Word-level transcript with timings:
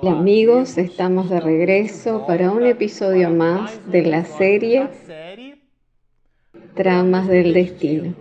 Hola 0.00 0.12
amigos, 0.12 0.78
estamos 0.78 1.28
de 1.28 1.40
regreso 1.40 2.24
para 2.24 2.52
un 2.52 2.64
episodio 2.64 3.30
más 3.30 3.80
de 3.90 4.02
la 4.02 4.24
serie 4.24 4.86
Tramas 6.74 7.26
del 7.26 7.52
Destino. 7.52 8.14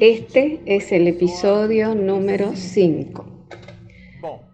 Este 0.00 0.60
es 0.66 0.90
el 0.90 1.06
episodio 1.06 1.94
número 1.94 2.56
5. 2.56 3.24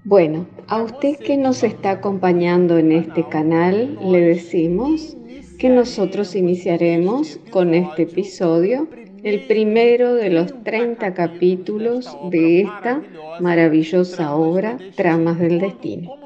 Bueno, 0.04 0.46
a 0.66 0.82
usted 0.82 1.16
que 1.16 1.38
nos 1.38 1.62
está 1.62 1.92
acompañando 1.92 2.76
en 2.76 2.92
este 2.92 3.26
canal, 3.26 3.98
le 4.02 4.20
decimos 4.20 5.16
que 5.58 5.70
nosotros 5.70 6.36
iniciaremos 6.36 7.40
con 7.50 7.72
este 7.72 8.02
episodio 8.02 8.86
el 9.22 9.46
primero 9.46 10.14
de 10.14 10.28
los 10.28 10.62
30 10.62 11.14
capítulos 11.14 12.14
de 12.30 12.60
esta 12.60 13.02
maravillosa 13.40 14.34
obra 14.36 14.76
Tramas 14.94 15.38
del 15.38 15.58
Destino. 15.58 16.23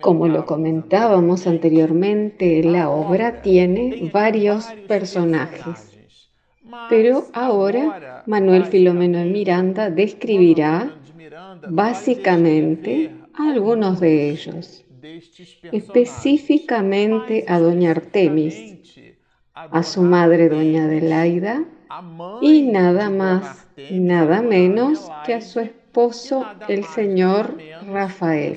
Como 0.00 0.28
lo 0.28 0.46
comentábamos 0.46 1.46
anteriormente, 1.46 2.62
la 2.62 2.90
obra 2.90 3.42
tiene 3.42 4.10
varios 4.12 4.66
personajes. 4.86 5.98
Pero 6.88 7.26
ahora 7.32 8.22
Manuel 8.26 8.64
Filomeno 8.64 9.24
Miranda 9.24 9.90
describirá 9.90 10.94
básicamente 11.68 13.10
algunos 13.34 14.00
de 14.00 14.30
ellos, 14.30 14.84
específicamente 15.70 17.44
a 17.48 17.58
doña 17.58 17.90
Artemis, 17.90 18.78
a 19.54 19.82
su 19.82 20.02
madre 20.02 20.48
doña 20.48 20.84
Adelaida 20.84 21.64
y 22.40 22.62
nada 22.62 23.10
más, 23.10 23.66
nada 23.90 24.40
menos 24.40 25.10
que 25.26 25.34
a 25.34 25.40
su 25.40 25.60
esposo 25.92 26.46
el 26.68 26.84
señor 26.84 27.58
Rafael. 27.86 28.56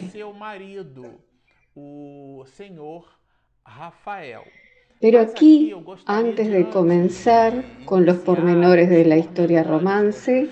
Pero 5.02 5.20
aquí, 5.20 5.76
antes 6.06 6.50
de 6.50 6.70
comenzar 6.70 7.66
con 7.84 8.06
los 8.06 8.18
pormenores 8.20 8.90
de 8.90 9.04
la 9.04 9.18
historia 9.18 9.64
romance, 9.64 10.48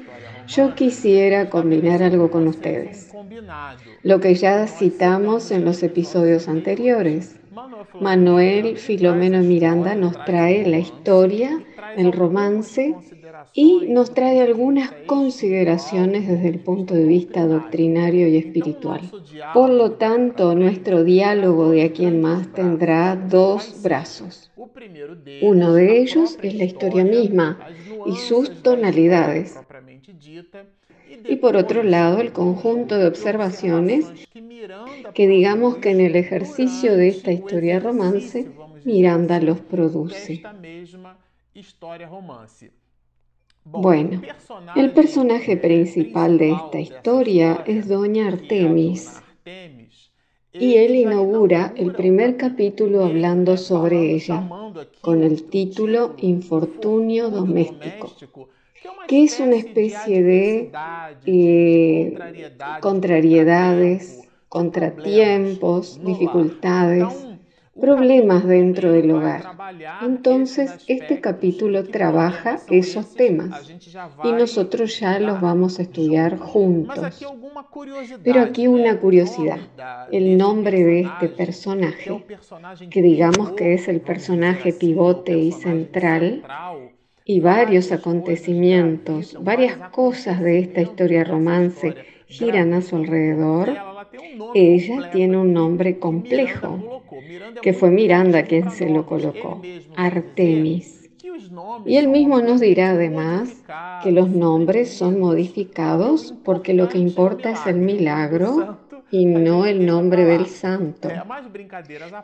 yo 0.48 0.76
quisiera 0.76 1.50
combinar 1.50 2.04
algo 2.04 2.30
con 2.30 2.50
ustedes. 2.50 3.16
Lo 4.02 4.20
que 4.20 4.36
ya 4.36 4.68
citamos 4.68 5.52
en 5.52 5.64
los 5.64 5.84
episodios 5.84 6.50
anteriores. 6.50 7.40
Manuel 8.00 8.78
Filomeno 8.78 9.42
Miranda 9.42 9.96
nos 9.96 10.14
trae 10.26 10.66
la 10.66 10.80
historia, 10.80 11.64
el 11.96 12.12
romance 12.12 12.96
y 13.54 13.88
nos 13.90 14.14
trae 14.14 14.42
algunas 14.42 14.92
consideraciones 15.06 16.28
desde 16.28 16.50
el 16.50 16.60
punto 16.60 16.96
de 16.96 17.06
vista 17.06 17.46
doctrinario 17.46 18.28
y 18.28 18.38
espiritual. 18.38 19.02
Por 19.54 19.70
lo 19.70 19.92
tanto, 19.94 20.56
nuestro 20.56 21.04
diálogo 21.04 21.70
de 21.70 21.84
aquí 21.84 22.06
en 22.06 22.22
más 22.22 22.52
tendrá 22.54 23.16
dos 23.16 23.82
brazos. 23.84 24.52
Uno 25.42 25.74
de 25.74 26.00
ellos 26.02 26.40
es 26.42 26.56
la 26.56 26.64
historia 26.64 27.04
misma 27.04 27.60
y 28.06 28.16
sus 28.16 28.64
tonalidades. 28.64 29.60
Y 31.26 31.36
por 31.38 31.56
otro 31.56 31.84
lado, 31.84 32.20
el 32.20 32.34
conjunto 32.34 32.98
de 32.98 33.08
observaciones 33.08 34.12
que 35.14 35.28
digamos 35.28 35.78
que 35.78 35.92
en 35.92 36.02
el 36.02 36.16
ejercicio 36.16 36.96
de 36.96 37.08
esta 37.10 37.32
historia 37.32 37.80
romance, 37.80 38.52
Miranda 38.86 39.40
los 39.40 39.60
produce. 39.62 40.44
Bueno, 43.66 44.22
el 44.76 44.92
personaje 44.92 45.56
principal 45.56 46.38
de 46.38 46.52
esta 46.52 46.80
historia 46.80 47.64
es 47.66 47.88
Doña 47.88 48.28
Artemis. 48.28 49.22
Y 50.56 50.76
él 50.76 50.96
inaugura 50.96 51.74
el 51.76 51.96
primer 51.96 52.38
capítulo 52.38 53.06
hablando 53.06 53.58
sobre 53.58 54.12
ella, 54.12 54.48
con 55.02 55.24
el 55.24 55.50
título 55.50 56.14
Infortunio 56.18 57.32
Doméstico, 57.32 58.16
que 59.08 59.24
es 59.24 59.40
una 59.40 59.56
especie 59.56 60.22
de 60.22 60.72
eh, 61.26 62.16
contrariedades, 62.82 64.30
contratiempos, 64.54 66.00
dificultades 66.06 67.26
problemas 67.82 68.46
dentro 68.46 68.92
del 68.92 69.10
hogar. 69.10 69.44
Entonces, 70.04 70.76
este 70.88 71.20
capítulo 71.20 71.86
trabaja 71.86 72.60
esos 72.70 73.16
temas 73.16 73.68
y 74.24 74.32
nosotros 74.32 75.00
ya 75.00 75.18
los 75.18 75.42
vamos 75.42 75.80
a 75.80 75.82
estudiar 75.82 76.38
juntos. 76.38 77.26
Pero 78.24 78.42
aquí 78.42 78.68
una 78.68 79.00
curiosidad, 79.00 79.58
el 80.12 80.38
nombre 80.38 80.84
de 80.84 81.02
este 81.02 81.30
personaje, 81.30 82.24
que 82.92 83.02
digamos 83.02 83.54
que 83.54 83.74
es 83.74 83.88
el 83.88 84.02
personaje 84.02 84.72
pivote 84.72 85.36
y 85.36 85.52
central, 85.52 86.44
y 87.26 87.40
varios 87.40 87.92
acontecimientos, 87.92 89.36
varias 89.42 89.78
cosas 89.90 90.42
de 90.42 90.60
esta 90.60 90.82
historia 90.82 91.24
romance 91.24 91.96
giran 92.28 92.74
a 92.74 92.82
su 92.82 92.98
alrededor, 92.98 93.93
ella 94.54 95.10
tiene 95.12 95.38
un 95.38 95.54
nombre 95.54 96.00
complejo, 96.00 97.04
que 97.62 97.74
fue 97.74 97.92
Miranda 97.92 98.44
quien 98.44 98.70
se 98.72 98.90
lo 98.90 99.06
colocó, 99.06 99.62
Artemis. 99.96 101.10
Y 101.86 101.98
él 101.98 102.10
mismo 102.10 102.42
nos 102.42 102.60
dirá 102.60 102.92
además 102.92 103.64
que 104.04 104.12
los 104.12 104.30
nombres 104.30 104.94
son 104.94 105.20
modificados 105.20 106.34
porque 106.44 106.74
lo 106.74 106.90
que 106.90 107.00
importa 107.00 107.52
es 107.52 107.66
el 107.66 107.78
milagro 107.78 108.78
y 109.14 109.28
no 109.28 109.68
el 109.68 109.86
nombre 109.86 110.26
del 110.26 110.48
santo. 110.48 111.08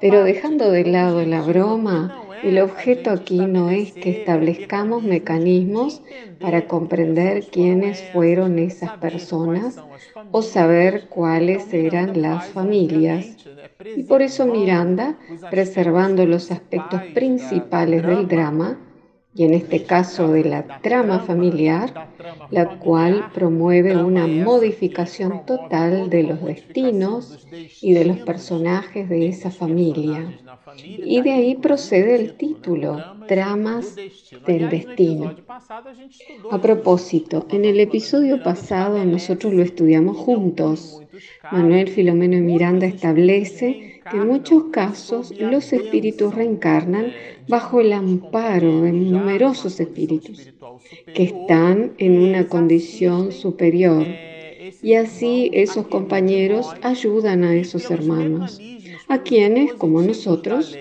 Pero 0.01 0.23
dejando 0.23 0.71
de 0.71 0.85
lado 0.85 1.23
la 1.23 1.43
broma, 1.43 2.25
el 2.41 2.57
objeto 2.57 3.11
aquí 3.11 3.37
no 3.37 3.69
es 3.69 3.91
que 3.91 4.09
establezcamos 4.09 5.03
mecanismos 5.03 6.01
para 6.39 6.65
comprender 6.65 7.43
quiénes 7.51 8.01
fueron 8.11 8.57
esas 8.57 8.97
personas 8.97 9.79
o 10.31 10.41
saber 10.41 11.09
cuáles 11.09 11.71
eran 11.75 12.23
las 12.23 12.47
familias. 12.47 13.37
Y 13.95 14.05
por 14.05 14.23
eso 14.23 14.47
Miranda, 14.47 15.15
preservando 15.51 16.25
los 16.25 16.49
aspectos 16.49 17.03
principales 17.13 18.01
del 18.01 18.27
drama, 18.27 18.79
y 19.39 19.45
en 19.45 19.53
este 19.53 19.83
caso 19.83 20.33
de 20.33 20.43
la 20.43 20.81
trama 20.81 21.19
familiar, 21.19 22.09
la 22.51 22.77
cual 22.77 23.31
promueve 23.33 23.95
una 23.95 24.27
modificación 24.27 25.45
total 25.45 26.09
de 26.09 26.23
los 26.23 26.43
destinos 26.43 27.47
y 27.79 27.93
de 27.93 28.03
los 28.03 28.17
personajes 28.17 29.07
de 29.07 29.29
esa 29.29 29.49
familia. 29.49 30.37
Y 30.83 31.21
de 31.21 31.31
ahí 31.31 31.55
procede 31.55 32.15
el 32.15 32.35
título, 32.35 33.01
Tramas 33.29 33.95
del 34.45 34.67
Destino. 34.67 35.37
A 36.51 36.59
propósito, 36.59 37.47
en 37.49 37.63
el 37.63 37.79
episodio 37.79 38.43
pasado 38.43 39.05
nosotros 39.05 39.53
lo 39.53 39.63
estudiamos 39.63 40.17
juntos. 40.17 41.01
Manuel 41.51 41.89
Filomeno 41.89 42.37
Miranda 42.37 42.85
establece 42.85 44.01
que 44.09 44.17
en 44.17 44.27
muchos 44.27 44.65
casos 44.71 45.33
los 45.39 45.71
espíritus 45.73 46.33
reencarnan 46.35 47.13
bajo 47.47 47.81
el 47.81 47.93
amparo 47.93 48.81
de 48.81 48.91
numerosos 48.91 49.79
espíritus 49.79 50.53
que 51.13 51.23
están 51.23 51.93
en 51.97 52.19
una 52.19 52.47
condición 52.47 53.31
superior. 53.31 54.05
Y 54.81 54.93
así 54.93 55.49
esos 55.53 55.87
compañeros 55.87 56.75
ayudan 56.81 57.43
a 57.43 57.55
esos 57.55 57.89
hermanos, 57.91 58.59
a 59.07 59.23
quienes, 59.23 59.73
como 59.73 60.01
nosotros, 60.01 60.77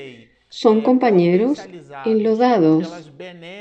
son 0.49 0.81
compañeros 0.81 1.61
enlodados, 2.07 3.13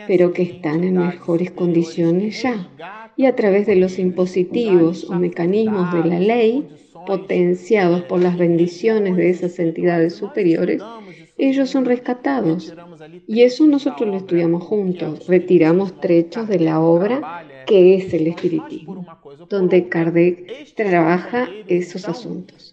pero 0.07 0.31
que 0.31 0.43
están 0.43 0.83
en 0.83 0.97
mejores 0.97 1.51
condiciones 1.51 2.41
ya. 2.41 2.69
Y 3.15 3.25
a 3.25 3.35
través 3.35 3.67
de 3.67 3.75
los 3.75 3.99
impositivos 3.99 5.03
o 5.09 5.15
mecanismos 5.15 5.91
de 5.93 6.09
la 6.09 6.19
ley, 6.19 6.67
potenciados 7.05 8.03
por 8.03 8.21
las 8.21 8.37
bendiciones 8.37 9.15
de 9.15 9.29
esas 9.29 9.59
entidades 9.59 10.15
superiores, 10.15 10.81
ellos 11.37 11.69
son 11.69 11.85
rescatados. 11.85 12.73
Y 13.27 13.43
eso 13.43 13.65
nosotros 13.67 14.09
lo 14.09 14.17
estudiamos 14.17 14.63
juntos, 14.63 15.27
retiramos 15.27 15.99
trechos 15.99 16.47
de 16.47 16.59
la 16.59 16.79
obra 16.79 17.45
que 17.65 17.95
es 17.95 18.13
el 18.13 18.27
espiritismo, 18.27 19.05
donde 19.49 19.89
Kardec 19.89 20.73
trabaja 20.75 21.49
esos 21.67 22.07
asuntos. 22.07 22.71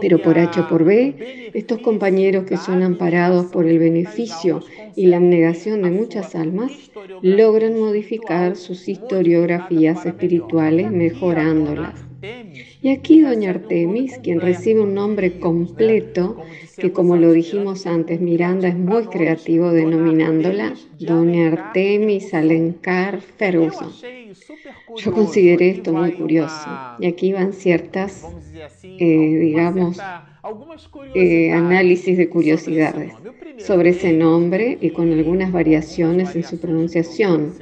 Pero 0.00 0.20
por 0.20 0.38
H 0.38 0.60
o 0.60 0.66
por 0.66 0.84
B, 0.84 1.50
estos 1.54 1.78
compañeros 1.80 2.44
que 2.44 2.56
son 2.56 2.82
amparados 2.82 3.46
por 3.46 3.66
el 3.66 3.78
beneficio 3.78 4.64
y 4.96 5.06
la 5.06 5.18
abnegación 5.18 5.82
de 5.82 5.90
muchas 5.90 6.34
almas, 6.34 6.72
logran 7.20 7.78
modificar 7.78 8.56
sus 8.56 8.88
historiografías 8.88 10.04
espirituales 10.04 10.90
mejorándolas 10.90 12.04
Y 12.82 12.90
aquí 12.90 13.20
doña 13.20 13.50
Artemis, 13.50 14.18
quien 14.22 14.40
recibe 14.40 14.80
un 14.80 14.94
nombre 14.94 15.38
completo, 15.38 16.36
que 16.76 16.92
como 16.92 17.16
lo 17.16 17.32
dijimos 17.32 17.86
antes, 17.86 18.20
Miranda 18.20 18.68
es 18.68 18.76
muy 18.76 19.06
creativo 19.06 19.70
denominándola 19.72 20.74
doña 20.98 21.52
Artemis 21.52 22.34
Alencar 22.34 23.20
Ferguson. 23.20 23.90
Yo 24.96 25.12
consideré 25.12 25.70
esto 25.70 25.92
muy 25.92 26.12
curioso 26.12 26.68
y 26.98 27.06
aquí 27.06 27.32
van 27.32 27.52
ciertas, 27.52 28.24
eh, 28.82 29.38
digamos, 29.40 29.98
eh, 31.14 31.52
análisis 31.52 32.16
de 32.16 32.28
curiosidades 32.28 33.14
sobre 33.58 33.90
ese 33.90 34.12
nombre 34.12 34.78
y 34.80 34.90
con 34.90 35.12
algunas 35.12 35.52
variaciones 35.52 36.34
en 36.36 36.44
su 36.44 36.58
pronunciación. 36.58 37.54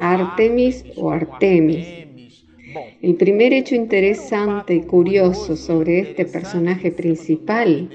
Artemis 0.00 0.84
o 0.96 1.10
Artemis. 1.10 2.09
El 3.02 3.16
primer 3.16 3.52
hecho 3.52 3.74
interesante 3.74 4.74
y 4.74 4.82
curioso 4.82 5.56
sobre 5.56 6.00
este 6.00 6.24
personaje 6.24 6.90
principal 6.92 7.88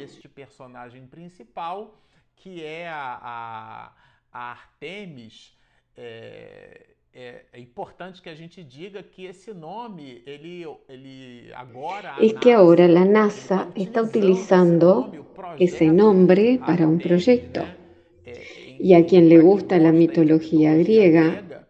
que 2.36 2.86
a, 2.88 3.92
Artemis 4.32 5.54
é, 5.96 6.88
é, 7.14 7.46
importante 7.58 8.22
que 8.22 8.30
a 8.30 8.36
gente 8.36 8.62
diga 8.62 9.02
que 9.02 9.26
esse 9.26 9.54
nome, 9.54 10.22
ele, 10.26 10.66
ele 10.90 11.54
agora... 11.54 12.18
Es 12.20 12.34
que 12.34 12.52
ahora 12.52 12.88
la 12.90 13.06
NASA 13.06 13.70
está 13.76 14.02
utilizando 14.02 15.10
ese 15.58 15.86
nombre 15.88 16.60
para 16.60 16.86
un 16.86 17.00
proyecto. 17.00 17.62
Y 18.78 18.94
a 18.94 19.06
quien 19.06 19.30
le 19.30 19.40
gusta 19.40 19.78
la 19.78 19.94
mitología 19.94 20.76
griega, 20.76 21.65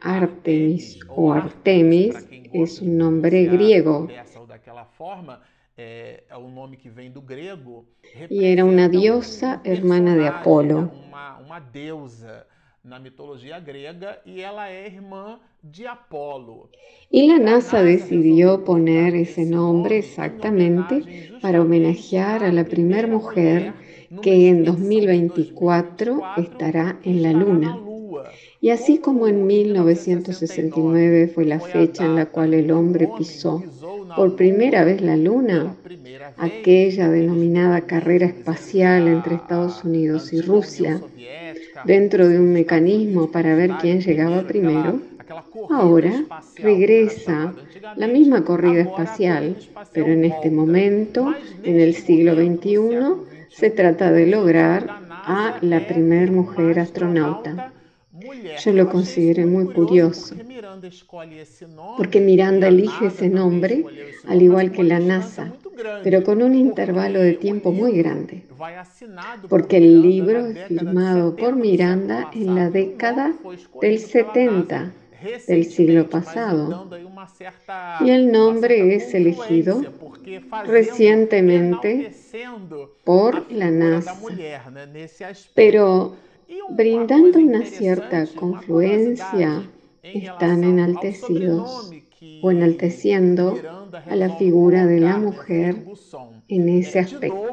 Artemis 0.00 1.00
o 1.08 1.32
Artemis 1.32 2.26
es 2.52 2.80
un 2.80 2.96
nombre 2.96 3.44
griego. 3.44 4.08
Y 8.30 8.44
era 8.44 8.64
una 8.64 8.88
diosa 8.88 9.60
hermana 9.64 10.16
de 10.16 10.26
Apolo. 10.28 10.90
Na 12.84 12.98
mitología 12.98 13.60
griega 13.60 14.18
y 14.24 14.40
ella 14.40 14.72
es 14.72 14.94
irmã 14.94 15.40
de 15.62 15.86
Apolo. 15.86 16.68
Y 17.10 17.28
la 17.28 17.38
NASA 17.38 17.80
decidió 17.80 18.64
poner 18.64 19.14
ese 19.14 19.44
nombre 19.44 19.98
exactamente 19.98 21.30
para 21.40 21.60
homenajear 21.60 22.42
a 22.42 22.50
la 22.50 22.64
primera 22.64 23.06
mujer 23.06 23.72
que 24.20 24.48
en 24.48 24.64
2024 24.64 26.22
estará 26.38 26.98
en 27.04 27.22
la 27.22 27.32
Luna. 27.32 27.91
Y 28.60 28.70
así 28.70 28.98
como 28.98 29.26
en 29.26 29.46
1969 29.46 31.32
fue 31.34 31.44
la 31.44 31.60
fecha 31.60 32.04
en 32.04 32.16
la 32.16 32.26
cual 32.26 32.54
el 32.54 32.70
hombre 32.70 33.08
pisó 33.18 33.62
por 34.16 34.36
primera 34.36 34.84
vez 34.84 35.00
la 35.00 35.16
Luna, 35.16 35.76
aquella 36.36 37.08
denominada 37.08 37.82
carrera 37.82 38.26
espacial 38.26 39.08
entre 39.08 39.36
Estados 39.36 39.84
Unidos 39.84 40.32
y 40.32 40.40
Rusia, 40.40 41.00
dentro 41.84 42.28
de 42.28 42.38
un 42.38 42.52
mecanismo 42.52 43.30
para 43.30 43.54
ver 43.54 43.72
quién 43.80 44.00
llegaba 44.00 44.46
primero, 44.46 45.00
ahora 45.70 46.24
regresa 46.56 47.54
la 47.96 48.06
misma 48.06 48.44
corrida 48.44 48.82
espacial, 48.82 49.56
pero 49.92 50.12
en 50.12 50.24
este 50.24 50.50
momento, 50.50 51.34
en 51.62 51.80
el 51.80 51.94
siglo 51.94 52.34
XXI, 52.34 52.88
se 53.48 53.70
trata 53.70 54.10
de 54.12 54.26
lograr 54.26 54.86
a 55.10 55.58
la 55.60 55.86
primera 55.86 56.30
mujer 56.30 56.80
astronauta. 56.80 57.72
Yo 58.64 58.72
lo 58.72 58.88
consideré 58.88 59.46
muy 59.46 59.66
curioso, 59.66 60.34
porque 61.96 62.20
Miranda 62.20 62.68
elige 62.68 63.06
ese 63.06 63.28
nombre, 63.28 63.84
al 64.26 64.42
igual 64.42 64.72
que 64.72 64.82
la 64.82 64.98
NASA, 64.98 65.52
pero 66.02 66.22
con 66.22 66.42
un 66.42 66.54
intervalo 66.54 67.20
de 67.20 67.34
tiempo 67.34 67.72
muy 67.72 67.92
grande, 67.92 68.42
porque 69.48 69.78
el 69.78 70.02
libro 70.02 70.46
es 70.46 70.66
firmado 70.68 71.36
por 71.36 71.56
Miranda 71.56 72.30
en 72.34 72.54
la 72.54 72.70
década 72.70 73.34
del 73.80 73.98
70 73.98 74.92
del 75.46 75.64
siglo 75.64 76.08
pasado. 76.08 76.88
y 78.00 78.10
el 78.10 78.32
nombre 78.32 78.94
es 78.96 79.14
elegido 79.14 79.82
recientemente 80.64 82.12
por 83.04 83.50
la 83.52 83.70
NASA. 83.70 84.16
Pero 85.54 86.16
brindando 86.70 87.38
una 87.38 87.64
cierta 87.64 88.26
confluencia, 88.34 89.62
están 90.02 90.64
enaltecidos 90.64 91.92
o 92.42 92.50
enalteciendo 92.50 93.58
a 94.06 94.16
la 94.16 94.36
figura 94.36 94.86
de 94.86 95.00
la 95.00 95.18
mujer 95.18 95.76
en 96.48 96.68
ese 96.68 97.00
aspecto. 97.00 97.50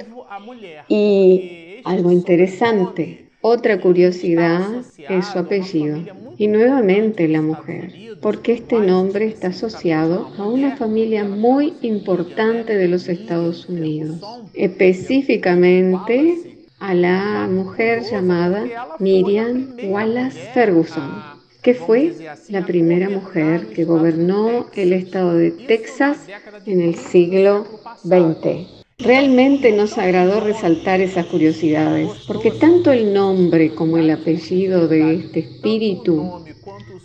Y 0.88 1.81
algo 1.84 2.12
interesante, 2.12 3.30
otra 3.42 3.80
curiosidad 3.80 4.62
es 4.98 5.25
su 5.28 5.40
apellido. 5.40 6.00
Y 6.38 6.48
nuevamente 6.48 7.28
la 7.28 7.42
mujer, 7.42 7.94
porque 8.22 8.54
este 8.54 8.80
nombre 8.80 9.25
está 9.25 9.48
asociado 9.48 10.31
a 10.38 10.48
una 10.48 10.78
familia 10.78 11.25
muy 11.25 11.74
importante 11.81 12.75
de 12.75 12.88
los 12.88 13.10
Estados 13.10 13.68
Unidos, 13.68 14.22
específicamente 14.54 16.49
a 16.80 16.94
la 16.94 17.48
mujer 17.50 18.04
llamada 18.04 18.66
Miriam 19.00 19.76
Wallace 19.84 20.40
Ferguson 20.54 21.40
que 21.62 21.74
fue 21.74 22.14
la 22.50 22.66
primera 22.66 23.10
mujer 23.10 23.68
que 23.68 23.84
gobernó 23.84 24.68
el 24.76 24.94
estado 24.94 25.34
de 25.34 25.52
Texas 25.52 26.28
en 26.66 26.81
el 26.81 26.96
siglo 26.96 27.66
XX. 28.04 28.80
Realmente 28.98 29.72
nos 29.72 29.98
agradó 29.98 30.40
resaltar 30.42 31.00
esas 31.02 31.26
curiosidades, 31.28 32.10
porque 32.28 32.52
tanto 32.52 32.92
el 32.92 33.14
nombre 33.14 33.74
como 33.74 33.98
el 33.98 34.10
apellido 34.10 34.88
de 34.88 35.16
este 35.16 35.40
espíritu, 35.40 36.46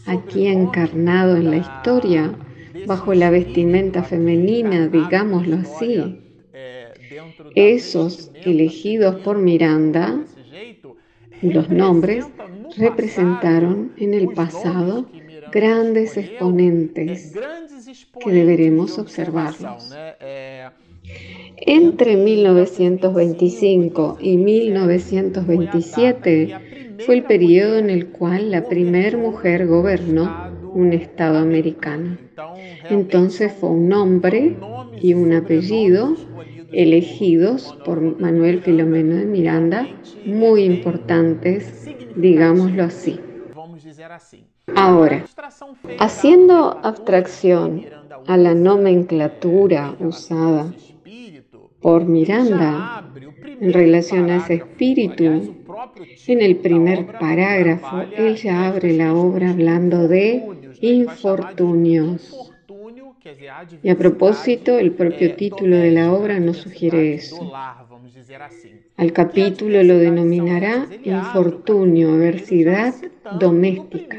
aquí 0.06 0.47
encarnado 0.47 1.37
en 1.37 1.50
la 1.50 1.56
historia, 1.59 2.37
bajo 2.87 3.15
la 3.15 3.31
vestimenta 3.31 4.03
femenina, 4.03 4.88
digámoslo 4.88 5.56
así, 5.56 6.24
esos 7.55 8.31
elegidos 8.44 9.16
por 9.16 9.38
Miranda, 9.38 10.20
los 11.43 11.69
nombres 11.69 12.25
representaron 12.76 13.93
en 13.99 14.14
el 14.14 14.28
pasado 14.28 15.06
grandes 15.52 16.16
exponentes 16.16 17.34
que 18.25 18.31
deberemos 18.31 18.99
observarlos. 18.99 19.94
Entre 21.56 22.16
1925 22.16 24.19
y 24.20 24.37
1927 24.37 26.96
fue 27.05 27.16
el 27.16 27.25
periodo 27.25 27.78
en 27.78 27.90
el 27.90 28.06
cual 28.09 28.50
la 28.50 28.64
primera 28.64 29.18
mujer 29.18 29.66
gobernó 29.66 30.52
un 30.73 30.92
estado 30.92 31.38
americano. 31.38 32.18
Entonces 32.90 33.52
fue 33.52 33.71
un 33.71 33.88
nombre 33.88 34.56
y 35.00 35.14
un 35.14 35.33
apellido 35.33 36.14
elegidos 36.75 37.76
por 37.85 38.21
Manuel 38.21 38.61
Filomeno 38.62 39.16
de 39.16 39.26
Miranda, 39.26 39.88
muy 40.25 40.64
importantes, 40.64 41.88
digámoslo 42.16 42.85
así. 42.85 43.21
Ahora, 44.75 45.25
haciendo 45.99 46.78
abstracción 46.83 47.85
a 48.26 48.37
la 48.37 48.54
nomenclatura 48.54 49.95
usada 50.00 50.73
por 51.81 52.07
Miranda 52.07 53.11
en 53.61 53.73
relación 53.73 54.31
a 54.31 54.37
ese 54.37 54.54
espíritu, 54.54 55.57
en 56.26 56.40
el 56.40 56.57
primer 56.57 57.07
parágrafo 57.19 58.02
ella 58.16 58.69
abre 58.69 58.95
la 58.95 59.12
obra 59.14 59.50
hablando 59.50 60.09
de 60.09 60.43
infortunios. 60.81 62.53
Y 63.83 63.88
a 63.88 63.97
propósito, 63.97 64.78
el 64.78 64.93
propio 64.93 65.35
título 65.35 65.76
de 65.76 65.90
la 65.90 66.12
obra 66.12 66.38
nos 66.40 66.59
sugiere 66.59 67.14
eso. 67.14 67.52
Al 68.97 69.12
capítulo 69.12 69.83
lo 69.83 69.99
denominará 69.99 70.87
infortunio, 71.04 72.11
adversidad 72.11 72.95
doméstica, 73.38 74.16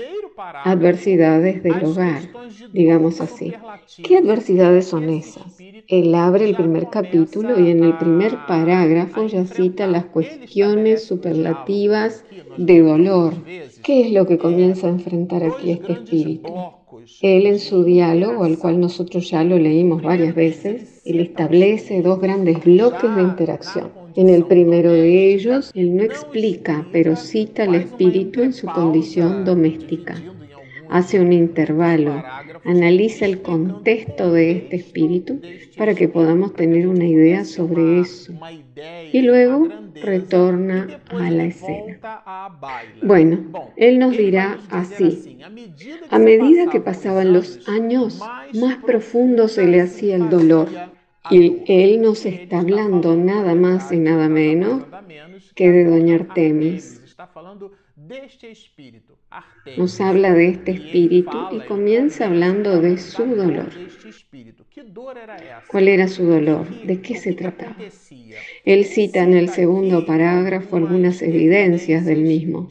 adversidades 0.63 1.61
del 1.63 1.83
hogar, 1.83 2.21
digamos 2.73 3.21
así. 3.21 3.53
¿Qué 4.03 4.17
adversidades 4.17 4.87
son 4.87 5.09
esas? 5.09 5.59
Él 5.87 6.15
abre 6.15 6.45
el 6.45 6.55
primer 6.55 6.89
capítulo 6.89 7.59
y 7.59 7.69
en 7.69 7.83
el 7.83 7.97
primer 7.97 8.37
parágrafo 8.47 9.27
ya 9.27 9.45
cita 9.45 9.85
las 9.87 10.05
cuestiones 10.05 11.05
superlativas 11.05 12.25
de 12.57 12.81
dolor. 12.81 13.33
¿Qué 13.83 14.01
es 14.01 14.11
lo 14.11 14.25
que 14.25 14.37
comienza 14.37 14.87
a 14.87 14.91
enfrentar 14.91 15.43
aquí 15.43 15.71
este 15.71 15.93
espíritu? 15.93 16.53
Él 17.21 17.45
en 17.45 17.59
su 17.59 17.83
diálogo, 17.83 18.43
al 18.43 18.57
cual 18.57 18.79
nosotros 18.79 19.29
ya 19.29 19.43
lo 19.43 19.57
leímos 19.57 20.01
varias 20.01 20.35
veces, 20.35 21.01
él 21.03 21.19
establece 21.19 22.01
dos 22.01 22.19
grandes 22.19 22.63
bloques 22.63 23.13
de 23.15 23.21
interacción. 23.21 23.93
En 24.15 24.29
el 24.29 24.45
primero 24.45 24.91
de 24.91 25.33
ellos, 25.33 25.71
él 25.73 25.95
no 25.95 26.03
explica, 26.03 26.87
pero 26.91 27.15
cita 27.15 27.63
al 27.63 27.75
espíritu 27.75 28.41
en 28.41 28.53
su 28.53 28.71
condición 28.71 29.43
doméstica. 29.43 30.25
Hace 30.89 31.19
un 31.19 31.33
intervalo, 31.33 32.23
analiza 32.63 33.25
el 33.25 33.41
contexto 33.41 34.31
de 34.31 34.51
este 34.51 34.75
espíritu 34.77 35.41
para 35.77 35.95
que 35.95 36.07
podamos 36.07 36.53
tener 36.53 36.87
una 36.87 37.05
idea 37.05 37.45
sobre 37.45 37.99
eso 37.99 38.33
y 39.11 39.21
luego 39.21 39.67
retorna 40.01 41.01
a 41.09 41.29
la 41.31 41.45
escena. 41.45 41.99
Bueno, 43.01 43.71
él 43.77 43.99
nos 43.99 44.17
dirá 44.17 44.59
así, 44.69 45.39
a 46.09 46.19
medida 46.19 46.69
que 46.69 46.81
pasaban 46.81 47.33
los 47.33 47.67
años, 47.67 48.21
más 48.53 48.77
profundo 48.83 49.47
se 49.47 49.67
le 49.67 49.81
hacía 49.81 50.15
el 50.15 50.29
dolor. 50.29 50.69
Y 51.31 51.63
él 51.67 52.01
nos 52.01 52.25
está 52.25 52.59
hablando 52.59 53.15
nada 53.15 53.55
más 53.55 53.91
y 53.91 53.97
nada 53.97 54.29
menos 54.29 54.83
que 55.55 55.71
de 55.71 55.85
Doña 55.85 56.15
Artemis. 56.15 57.01
Nos 59.77 60.01
habla 60.01 60.33
de 60.33 60.49
este 60.49 60.71
espíritu 60.71 61.37
y 61.53 61.59
comienza 61.61 62.25
hablando 62.25 62.81
de 62.81 62.97
su 62.97 63.23
dolor. 63.23 63.69
¿Cuál 65.69 65.87
era 65.87 66.07
su 66.09 66.25
dolor? 66.25 66.67
¿De 66.85 67.01
qué 67.01 67.15
se 67.15 67.33
trataba? 67.33 67.77
Él 68.65 68.83
cita 68.83 69.23
en 69.23 69.33
el 69.33 69.47
segundo 69.47 70.05
parágrafo 70.05 70.75
algunas 70.75 71.21
evidencias 71.21 72.05
del 72.05 72.23
mismo, 72.23 72.67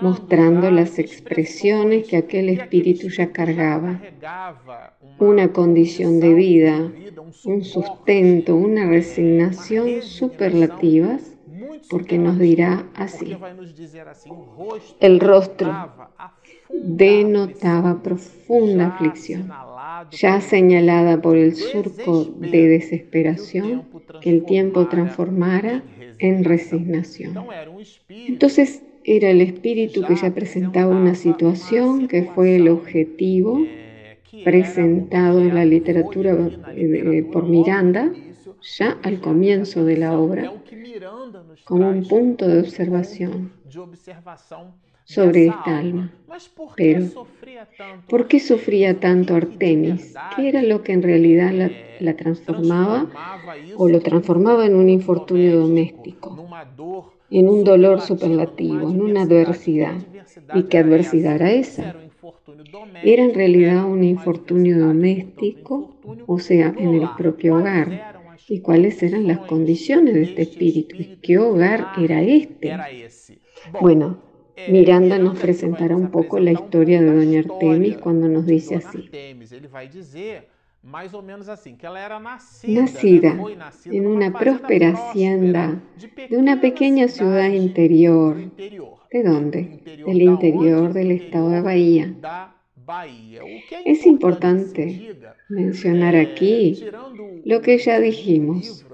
mostrando 0.00 0.70
las 0.72 0.98
expresiones 0.98 2.08
que 2.08 2.16
aquel 2.16 2.48
espíritu 2.48 3.08
ya 3.08 3.30
cargaba, 3.30 4.00
una 5.20 5.52
condición 5.52 6.18
de 6.18 6.34
vida, 6.34 6.92
un 7.44 7.62
sustento, 7.62 8.56
una 8.56 8.88
resignación 8.88 10.02
superlativas 10.02 11.37
porque 11.90 12.18
nos 12.18 12.38
dirá 12.38 12.86
así. 12.94 13.36
El 15.00 15.20
rostro 15.20 15.72
denotaba 16.70 18.02
profunda 18.02 18.88
aflicción, 18.88 19.50
ya 20.10 20.40
señalada 20.40 21.20
por 21.20 21.36
el 21.36 21.54
surco 21.56 22.24
de 22.24 22.68
desesperación 22.68 23.84
que 24.20 24.30
el 24.30 24.44
tiempo 24.44 24.86
transformara 24.88 25.82
en 26.18 26.44
resignación. 26.44 27.34
Entonces 28.08 28.82
era 29.04 29.30
el 29.30 29.40
espíritu 29.40 30.02
que 30.04 30.16
ya 30.16 30.34
presentaba 30.34 30.94
una 30.94 31.14
situación 31.14 32.08
que 32.08 32.24
fue 32.24 32.56
el 32.56 32.68
objetivo 32.68 33.58
presentado 34.44 35.40
en 35.40 35.54
la 35.54 35.64
literatura 35.64 36.36
eh, 36.76 37.24
por 37.32 37.46
Miranda 37.46 38.12
ya 38.62 38.98
al 39.02 39.20
comienzo 39.20 39.84
de 39.84 39.96
la 39.96 40.18
obra 40.18 40.52
como 41.64 41.88
un 41.88 42.06
punto 42.06 42.46
de 42.46 42.60
observación 42.60 43.52
sobre 45.04 45.46
esta 45.46 45.78
alma. 45.78 46.12
Pero, 46.76 47.26
¿por 48.08 48.28
qué 48.28 48.40
sufría 48.40 49.00
tanto 49.00 49.34
Artemis? 49.34 50.14
¿Qué 50.36 50.48
era 50.48 50.62
lo 50.62 50.82
que 50.82 50.92
en 50.92 51.02
realidad 51.02 51.70
la, 52.00 52.16
transformaba 52.16 53.08
o 53.76 53.88
lo 53.88 54.00
transformaba 54.00 54.66
en 54.66 54.74
un 54.74 54.90
infortunio 54.90 55.60
doméstico, 55.60 56.46
en 57.30 57.48
un 57.48 57.64
dolor 57.64 58.02
superlativo, 58.02 58.90
en 58.90 59.00
una 59.00 59.22
adversidad? 59.22 59.96
¿Y 60.54 60.64
qué 60.64 60.78
adversidad 60.78 61.36
era 61.36 61.52
esa? 61.52 61.96
Era 63.02 63.24
en 63.24 63.34
realidad 63.34 63.84
un 63.86 64.04
infortunio 64.04 64.78
doméstico, 64.78 65.96
o 66.26 66.38
sea, 66.38 66.74
en 66.76 66.94
el 66.94 67.08
propio 67.16 67.56
hogar 67.56 68.17
y 68.48 68.60
cuáles 68.60 69.02
eran 69.02 69.26
las 69.26 69.40
condiciones 69.40 70.14
de 70.14 70.22
este 70.22 70.42
espíritu 70.42 70.96
y 70.96 71.16
qué 71.22 71.38
hogar 71.38 71.88
era 71.98 72.22
este. 72.22 72.74
Bueno, 73.80 74.22
Miranda 74.68 75.18
nos 75.18 75.38
presentará 75.38 75.96
un 75.96 76.10
poco 76.10 76.38
la 76.38 76.52
historia 76.52 77.00
de 77.00 77.14
Doña 77.14 77.40
Artemis 77.40 77.98
cuando 77.98 78.28
nos 78.28 78.46
dice 78.46 78.76
así. 78.76 79.10
Nacida 82.66 83.36
en 83.86 84.06
una 84.06 84.32
próspera 84.32 84.90
hacienda 84.90 85.82
de 86.30 86.36
una 86.36 86.60
pequeña 86.60 87.08
ciudad 87.08 87.48
interior. 87.50 88.36
¿De 88.56 89.22
dónde? 89.22 89.82
Del 90.06 90.22
interior 90.22 90.92
del 90.92 91.10
estado 91.10 91.50
de 91.50 91.60
Bahía. 91.60 92.57
Es 93.84 94.06
importante 94.06 95.16
mencionar 95.48 96.16
aquí 96.16 96.84
lo 97.44 97.60
que 97.60 97.78
ya 97.78 98.00
dijimos. 98.00 98.86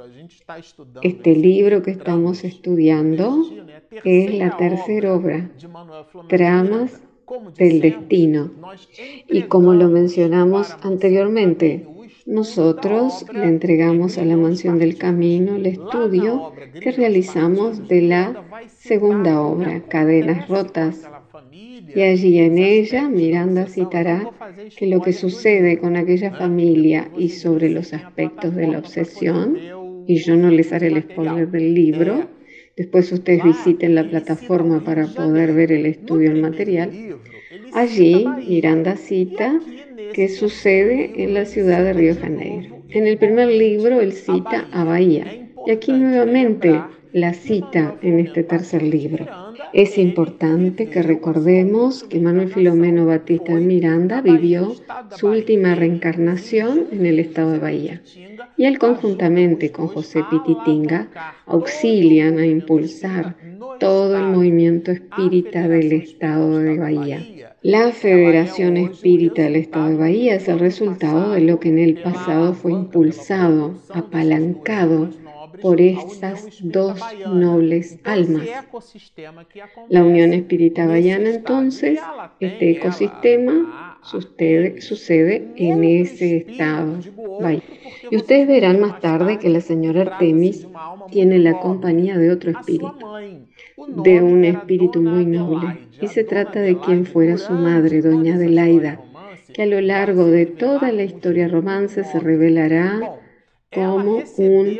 Este 1.02 1.36
libro 1.36 1.82
que 1.82 1.92
estamos 1.92 2.44
estudiando 2.44 3.44
es 4.04 4.34
la 4.34 4.56
tercera 4.56 5.14
obra, 5.14 5.50
Tramas 6.28 7.02
del 7.56 7.80
Destino. 7.80 8.50
Y 9.28 9.42
como 9.42 9.74
lo 9.74 9.88
mencionamos 9.88 10.76
anteriormente, 10.82 11.86
nosotros 12.26 13.26
le 13.32 13.44
entregamos 13.44 14.18
a 14.18 14.24
la 14.24 14.36
Mansión 14.36 14.78
del 14.78 14.96
Camino 14.96 15.56
el 15.56 15.66
estudio 15.66 16.52
que 16.80 16.90
realizamos 16.90 17.86
de 17.86 18.02
la 18.02 18.44
segunda 18.66 19.40
obra, 19.42 19.82
Cadenas 19.88 20.48
Rotas, 20.48 21.06
y 21.94 22.00
allí 22.02 22.40
en 22.40 22.58
ella 22.58 23.08
Miranda 23.08 23.66
citará 23.66 24.28
que 24.76 24.86
lo 24.86 25.00
que 25.00 25.12
sucede 25.12 25.78
con 25.78 25.96
aquella 25.96 26.32
familia 26.32 27.08
y 27.16 27.28
sobre 27.28 27.70
los 27.70 27.92
aspectos 27.92 28.56
de 28.56 28.66
la 28.66 28.78
obsesión, 28.78 29.56
y 30.06 30.16
yo 30.16 30.36
no 30.36 30.50
les 30.50 30.72
haré 30.72 30.88
el 30.88 31.02
spoiler 31.02 31.48
del 31.50 31.72
libro, 31.72 32.28
después 32.76 33.12
ustedes 33.12 33.44
visiten 33.44 33.94
la 33.94 34.08
plataforma 34.08 34.82
para 34.82 35.06
poder 35.06 35.52
ver 35.52 35.70
el 35.70 35.86
estudio 35.86 36.32
en 36.32 36.40
material, 36.40 36.90
allí 37.72 38.26
Miranda 38.48 38.96
cita 38.96 39.60
que 40.12 40.28
sucede 40.28 41.12
en 41.22 41.34
la 41.34 41.44
ciudad 41.44 41.84
de 41.84 41.92
Río 41.92 42.16
Janeiro. 42.16 42.82
En 42.90 43.06
el 43.06 43.16
primer 43.18 43.48
libro 43.48 44.00
él 44.00 44.12
cita 44.12 44.68
a 44.72 44.84
Bahía. 44.84 45.50
Y 45.66 45.70
aquí 45.70 45.92
nuevamente 45.92 46.80
la 47.14 47.32
cita 47.32 47.96
en 48.02 48.18
este 48.18 48.42
tercer 48.42 48.82
libro. 48.82 49.24
Es 49.72 49.98
importante 49.98 50.90
que 50.90 51.00
recordemos 51.00 52.02
que 52.02 52.18
Manuel 52.18 52.48
Filomeno 52.48 53.06
Batista 53.06 53.54
Miranda 53.54 54.20
vivió 54.20 54.74
su 55.16 55.28
última 55.28 55.76
reencarnación 55.76 56.88
en 56.90 57.06
el 57.06 57.20
estado 57.20 57.52
de 57.52 57.58
Bahía 57.60 58.02
y 58.56 58.64
él 58.64 58.80
conjuntamente 58.80 59.70
con 59.70 59.86
José 59.86 60.24
Pititinga 60.28 61.08
auxilian 61.46 62.38
a 62.38 62.46
impulsar 62.46 63.36
todo 63.78 64.16
el 64.16 64.24
movimiento 64.24 64.90
espírita 64.90 65.68
del 65.68 65.92
estado 65.92 66.58
de 66.58 66.78
Bahía. 66.78 67.20
La 67.62 67.92
Federación 67.92 68.76
Espírita 68.76 69.42
del 69.42 69.56
Estado 69.56 69.90
de 69.90 69.96
Bahía 69.96 70.34
es 70.34 70.48
el 70.48 70.58
resultado 70.58 71.30
de 71.30 71.40
lo 71.42 71.60
que 71.60 71.68
en 71.68 71.78
el 71.78 71.94
pasado 71.94 72.54
fue 72.54 72.72
impulsado, 72.72 73.80
apalancado 73.90 75.10
por 75.60 75.80
estas 75.80 76.46
dos 76.62 77.00
nobles 77.26 77.98
almas. 78.04 78.46
La 79.88 80.02
Unión 80.02 80.32
Espírita 80.32 80.86
Bahiana, 80.86 81.30
entonces, 81.30 81.98
este 82.40 82.70
ecosistema 82.72 83.98
sucede, 84.02 84.80
sucede 84.80 85.48
en 85.56 85.84
ese 85.84 86.36
estado. 86.38 86.98
Y 88.10 88.16
ustedes 88.16 88.46
verán 88.46 88.80
más 88.80 89.00
tarde 89.00 89.38
que 89.38 89.48
la 89.48 89.60
señora 89.60 90.02
Artemis 90.02 90.66
tiene 91.10 91.38
la 91.38 91.58
compañía 91.60 92.18
de 92.18 92.30
otro 92.30 92.50
espíritu, 92.50 93.06
de 94.02 94.22
un 94.22 94.44
espíritu 94.44 95.02
muy 95.02 95.26
noble. 95.26 95.88
Y 96.00 96.08
se 96.08 96.24
trata 96.24 96.60
de 96.60 96.78
quien 96.78 97.06
fuera 97.06 97.38
su 97.38 97.52
madre, 97.52 98.02
doña 98.02 98.34
Adelaida, 98.34 99.00
que 99.52 99.62
a 99.62 99.66
lo 99.66 99.80
largo 99.80 100.26
de 100.26 100.46
toda 100.46 100.90
la 100.92 101.04
historia 101.04 101.48
romance 101.48 102.04
se 102.04 102.18
revelará 102.18 103.20
como 103.74 104.22
un 104.38 104.78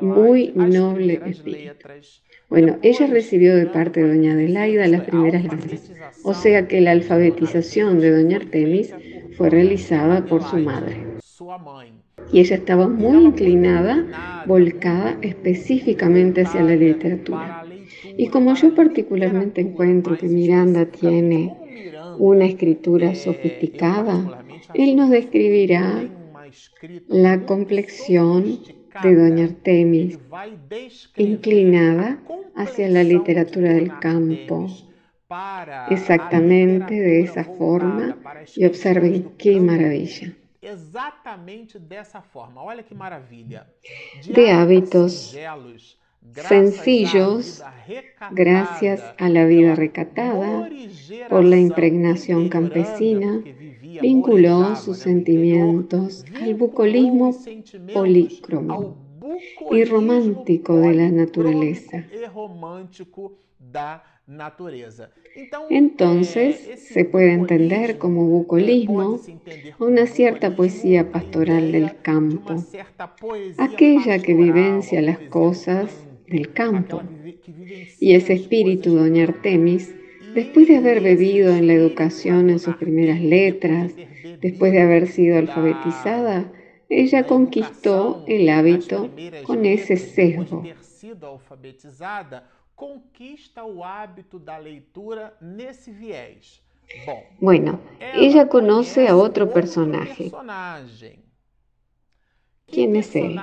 muy 0.00 0.52
noble 0.54 1.20
espíritu. 1.26 1.88
Bueno, 2.48 2.78
ella 2.82 3.06
recibió 3.08 3.56
de 3.56 3.66
parte 3.66 4.02
de 4.02 4.08
doña 4.08 4.32
Adelaida 4.32 4.86
las 4.86 5.02
primeras 5.02 5.42
letras, 5.42 5.90
o 6.22 6.32
sea 6.32 6.68
que 6.68 6.80
la 6.80 6.92
alfabetización 6.92 8.00
de 8.00 8.10
doña 8.10 8.36
Artemis 8.36 8.94
fue 9.36 9.50
realizada 9.50 10.24
por 10.24 10.42
su 10.44 10.56
madre. 10.58 10.96
Y 12.32 12.40
ella 12.40 12.56
estaba 12.56 12.88
muy 12.88 13.24
inclinada, 13.24 14.44
volcada 14.46 15.18
específicamente 15.22 16.42
hacia 16.42 16.62
la 16.62 16.76
literatura. 16.76 17.64
Y 18.16 18.28
como 18.28 18.54
yo 18.54 18.74
particularmente 18.74 19.60
encuentro 19.60 20.16
que 20.16 20.28
Miranda 20.28 20.86
tiene 20.86 21.54
una 22.18 22.46
escritura 22.46 23.14
sofisticada, 23.14 24.44
él 24.74 24.96
nos 24.96 25.10
describirá 25.10 26.08
la 27.08 27.44
complexión 27.44 28.60
de 29.02 29.14
Doña 29.14 29.44
Artemis, 29.44 30.18
inclinada 31.16 32.18
hacia 32.54 32.88
la 32.88 33.02
literatura 33.02 33.72
del 33.72 33.98
campo, 33.98 34.66
exactamente 35.90 36.94
de 36.94 37.20
esa 37.22 37.44
forma, 37.44 38.16
y 38.54 38.64
observen 38.64 39.32
qué 39.36 39.60
maravilla. 39.60 40.34
De 44.26 44.50
hábitos 44.50 45.36
sencillos 46.34 47.62
gracias 48.32 49.02
a 49.18 49.28
la 49.28 49.44
vida 49.44 49.74
recatada 49.74 50.68
por 51.28 51.44
la 51.44 51.56
impregnación 51.56 52.48
campesina, 52.48 53.42
vinculó 54.00 54.76
sus 54.76 54.98
sentimientos 54.98 56.24
al 56.40 56.54
bucolismo 56.54 57.34
polícromo 57.92 58.96
y 59.70 59.84
romántico 59.84 60.76
de 60.76 60.94
la 60.94 61.10
naturaleza. 61.10 62.04
Entonces 65.70 66.80
se 66.80 67.04
puede 67.04 67.32
entender 67.32 67.98
como 67.98 68.26
bucolismo 68.26 69.20
una 69.78 70.06
cierta 70.06 70.56
poesía 70.56 71.12
pastoral 71.12 71.72
del 71.72 72.00
campo, 72.00 72.54
aquella 73.58 74.18
que 74.18 74.34
vivencia 74.34 75.02
las 75.02 75.18
cosas 75.18 76.06
del 76.26 76.52
campo. 76.52 77.02
Y 78.00 78.14
ese 78.14 78.32
espíritu, 78.32 78.96
doña 78.96 79.24
Artemis, 79.24 79.94
después 80.36 80.68
de 80.68 80.76
haber 80.76 81.00
bebido 81.00 81.50
en 81.50 81.66
la 81.66 81.72
educación 81.72 82.50
en 82.50 82.58
sus 82.58 82.76
primeras 82.76 83.20
letras, 83.20 83.92
después 84.40 84.70
de 84.70 84.82
haber 84.82 85.08
sido 85.08 85.38
alfabetizada, 85.38 86.52
ella 86.90 87.26
conquistó 87.26 88.22
el 88.28 88.48
hábito 88.50 89.10
con 89.44 89.64
ese 89.64 89.96
sesgo. 89.96 90.62
Bueno, 97.40 97.80
ella 98.14 98.48
conoce 98.48 99.08
a 99.08 99.16
otro 99.16 99.50
personaje. 99.52 100.30
¿Quién 102.68 102.96
es 102.96 103.14
él? 103.14 103.38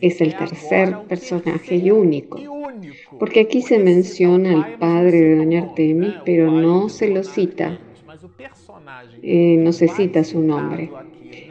Es 0.00 0.20
el 0.20 0.36
tercer 0.36 1.02
personaje 1.08 1.76
y 1.76 1.90
único, 1.90 2.40
porque 3.18 3.40
aquí 3.40 3.60
se 3.60 3.78
menciona 3.78 4.52
al 4.52 4.78
padre 4.78 5.20
de 5.20 5.36
Doña 5.36 5.62
Artemis, 5.62 6.14
pero 6.24 6.50
no 6.50 6.88
se 6.88 7.08
lo 7.08 7.22
cita, 7.22 7.78
eh, 9.22 9.56
no 9.58 9.72
se 9.72 9.88
cita 9.88 10.24
su 10.24 10.40
nombre. 10.40 10.90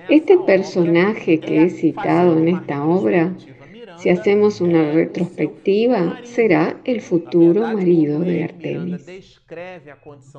Este 0.09 0.37
personaje 0.39 1.39
que 1.39 1.63
he 1.63 1.69
citado 1.69 2.37
en 2.37 2.49
esta 2.49 2.83
obra, 2.83 3.33
si 4.03 4.09
hacemos 4.09 4.59
una 4.59 4.91
retrospectiva, 4.91 6.19
será 6.23 6.81
el 6.83 6.99
futuro 6.99 7.61
marido 7.61 8.19
de 8.19 8.43
Artemis. 8.43 9.41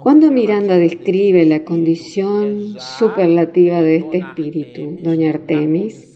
Cuando 0.03 0.31
Miranda 0.31 0.77
describe 0.77 1.47
la 1.47 1.65
condición 1.65 2.79
superlativa 2.79 3.81
de 3.81 3.97
este 3.97 4.19
espíritu, 4.19 4.99
doña 5.01 5.31
Artemis, 5.31 6.15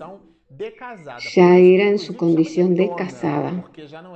ya 1.34 1.56
era 1.56 1.88
en 1.88 1.98
su 1.98 2.18
condición 2.18 2.74
de 2.74 2.90
casada. 2.94 3.64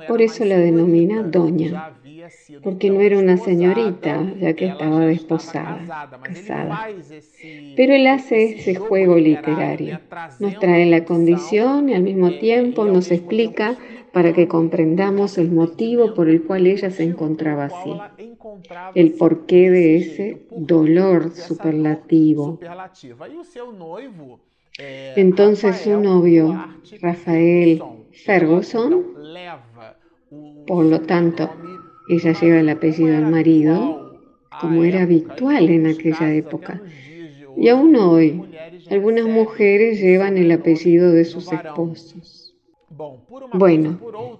Por 0.07 0.21
eso 0.21 0.45
la 0.45 0.57
denomina 0.57 1.23
doña, 1.23 1.97
porque 2.63 2.89
no 2.89 3.01
era 3.01 3.17
una 3.19 3.37
señorita, 3.37 4.33
ya 4.39 4.53
que 4.53 4.67
estaba 4.67 4.99
desposada, 5.01 6.09
casada. 6.23 6.87
Pero 7.75 7.93
él 7.93 8.07
hace 8.07 8.55
ese 8.55 8.75
juego 8.75 9.15
literario. 9.15 9.99
Nos 10.39 10.59
trae 10.59 10.85
la 10.85 11.05
condición 11.05 11.89
y 11.89 11.93
al 11.95 12.03
mismo 12.03 12.31
tiempo 12.31 12.85
nos 12.85 13.11
explica 13.11 13.77
para 14.13 14.31
que 14.31 14.47
comprendamos 14.47 15.39
el 15.39 15.51
motivo 15.51 16.13
por 16.13 16.29
el 16.29 16.43
cual 16.43 16.67
ella 16.67 16.91
se 16.91 17.03
encontraba 17.03 17.65
así, 17.65 17.91
el 18.93 19.13
porqué 19.13 19.71
de 19.71 19.97
ese 19.97 20.45
dolor 20.51 21.31
superlativo. 21.31 22.59
Entonces 24.77 25.77
su 25.77 25.99
novio, 25.99 26.63
Rafael 27.01 27.81
Ferguson, 28.11 29.03
por 30.67 30.85
lo 30.85 31.01
tanto, 31.01 31.49
ella 32.07 32.33
lleva 32.33 32.59
el 32.59 32.69
apellido 32.69 33.13
del 33.15 33.27
marido, 33.27 34.19
como 34.59 34.83
era 34.83 35.03
habitual 35.03 35.69
en 35.69 35.87
aquella 35.87 36.33
época. 36.33 36.81
Y 37.55 37.69
aún 37.69 37.95
hoy, 37.95 38.43
algunas 38.89 39.25
mujeres 39.25 39.99
llevan 39.99 40.37
el 40.37 40.51
apellido 40.51 41.11
de 41.11 41.25
sus 41.25 41.51
esposos. 41.51 42.55
Bueno, 43.53 43.99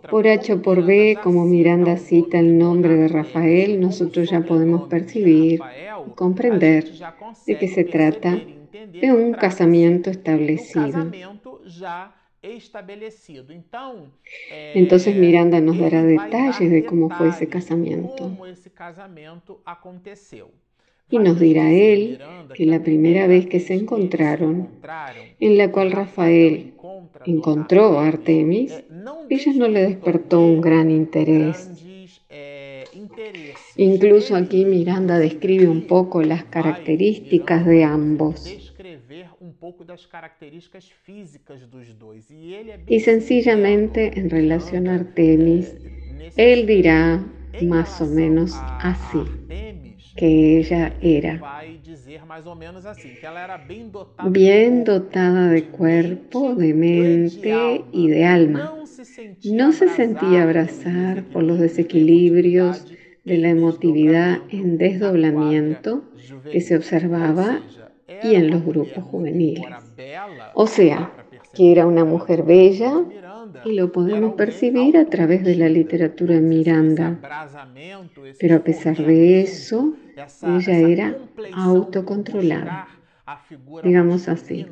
por 0.10 0.28
H 0.28 0.54
o 0.54 0.62
por 0.62 0.84
B, 0.84 1.20
como 1.22 1.46
Miranda 1.46 1.98
cita 1.98 2.40
el 2.40 2.58
nombre 2.58 2.96
de 2.96 3.08
Rafael, 3.08 3.80
nosotros 3.80 4.30
ya 4.30 4.46
podemos 4.46 4.84
percibir 4.84 5.60
y 6.06 6.12
comprender 6.12 6.86
de 7.48 7.58
qué 7.58 7.68
se 7.68 7.84
trata 7.84 8.48
de 9.02 9.12
un 9.12 9.34
casamiento 9.34 10.10
establecido. 10.10 11.16
Entonces 14.74 15.16
Miranda 15.16 15.62
nos 15.62 15.80
dará 15.80 16.04
detalles 16.04 16.70
de 16.72 16.84
cómo 16.86 17.10
fue 17.10 17.30
ese 17.30 17.48
casamiento. 17.48 18.38
Y 21.10 21.20
nos 21.20 21.40
dirá 21.40 21.72
él 21.72 22.20
que 22.54 22.66
la 22.66 22.84
primera 22.84 23.28
vez 23.28 23.48
que 23.48 23.60
se 23.60 23.76
encontraron, 23.76 24.70
en 25.40 25.58
la 25.58 25.72
cual 25.72 25.92
Rafael 25.92 26.74
encontró 27.26 28.00
a 28.00 28.08
Artemis, 28.08 28.84
ella 29.30 29.54
no 29.56 29.68
le 29.68 29.82
despertó 29.82 30.40
un 30.40 30.60
gran 30.60 30.92
interés. 30.92 31.70
Incluso 33.78 34.36
aquí 34.36 34.66
Miranda 34.66 35.18
describe 35.18 35.68
un 35.68 35.88
poco 35.88 36.24
las 36.24 36.44
características 36.46 37.66
de 37.66 37.84
ambos. 37.84 38.63
Y 42.88 43.00
sencillamente 43.00 44.20
en 44.20 44.30
relación 44.30 44.88
a 44.88 44.96
Artemis, 44.96 45.76
él 46.36 46.66
dirá 46.66 47.24
más 47.62 48.02
o 48.02 48.08
menos 48.08 48.54
así, 48.82 49.24
que 50.18 50.60
ella 50.60 50.94
era. 51.02 51.42
bien 54.30 54.84
dotada 54.84 55.48
de 55.50 55.64
cuerpo, 55.66 56.56
de 56.56 56.74
mente 56.74 57.86
y 57.92 58.08
de 58.10 58.26
alma. 58.26 58.76
No 59.46 59.72
se 59.72 59.90
sentía 59.90 60.44
abrazar 60.44 61.24
por 61.26 61.44
los 61.44 61.60
desequilibrios 61.60 62.86
de 63.24 63.38
la 63.38 63.50
emotividad 63.50 64.40
en 64.50 64.78
desdoblamiento 64.78 66.04
que 66.52 66.60
se 66.60 66.76
observaba 66.76 67.62
y 68.22 68.36
en 68.36 68.52
los 68.52 68.64
grupos 68.64 69.04
juveniles. 69.06 69.66
O 70.54 70.68
sea, 70.68 71.12
que 71.54 71.72
era 71.72 71.86
una 71.86 72.06
mujer 72.06 72.44
bella 72.44 73.04
y 73.66 73.74
lo 73.74 73.92
podemos 73.92 74.34
percibir 74.34 74.98
a 74.98 75.06
través 75.06 75.44
de 75.44 75.56
la 75.56 75.70
literatura 75.70 76.36
de 76.36 76.42
Miranda. 76.42 77.20
Pero 78.40 78.56
a 78.58 78.60
pesar 78.60 78.98
de 78.98 79.42
eso, 79.42 79.94
ella 80.42 80.78
era 80.78 81.18
autocontrolada, 81.54 82.88
digamos 83.84 84.28
así. 84.28 84.66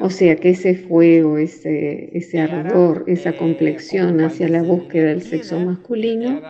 O 0.00 0.10
sea 0.10 0.36
que 0.36 0.50
ese 0.50 0.74
fuego, 0.74 1.38
ese, 1.38 2.16
ese 2.16 2.40
ardor, 2.40 3.04
esa 3.06 3.36
complexión 3.36 4.20
hacia 4.20 4.48
la 4.48 4.62
búsqueda 4.62 5.08
del 5.08 5.22
sexo 5.22 5.58
masculino, 5.60 6.40